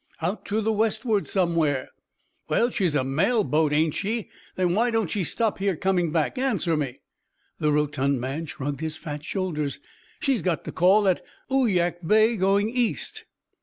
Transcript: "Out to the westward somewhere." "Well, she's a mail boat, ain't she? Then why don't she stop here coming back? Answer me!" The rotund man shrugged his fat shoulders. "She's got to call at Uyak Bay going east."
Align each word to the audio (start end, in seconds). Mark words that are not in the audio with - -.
"Out 0.19 0.45
to 0.45 0.61
the 0.61 0.71
westward 0.71 1.27
somewhere." 1.27 1.91
"Well, 2.49 2.71
she's 2.71 2.95
a 2.95 3.03
mail 3.03 3.43
boat, 3.43 3.71
ain't 3.71 3.93
she? 3.93 4.31
Then 4.55 4.73
why 4.73 4.89
don't 4.89 5.11
she 5.11 5.23
stop 5.23 5.59
here 5.59 5.75
coming 5.75 6.11
back? 6.11 6.39
Answer 6.39 6.75
me!" 6.75 7.01
The 7.59 7.71
rotund 7.71 8.19
man 8.19 8.47
shrugged 8.47 8.79
his 8.79 8.97
fat 8.97 9.23
shoulders. 9.23 9.79
"She's 10.19 10.41
got 10.41 10.63
to 10.63 10.71
call 10.71 11.07
at 11.07 11.23
Uyak 11.51 11.97
Bay 12.07 12.35
going 12.35 12.67
east." 12.71 13.25